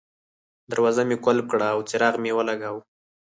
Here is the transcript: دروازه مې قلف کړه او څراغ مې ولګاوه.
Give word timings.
دروازه 0.71 1.01
مې 1.09 1.15
قلف 1.25 1.45
کړه 1.51 1.67
او 1.73 1.79
څراغ 1.89 2.15
مې 2.23 2.31
ولګاوه. 2.35 2.81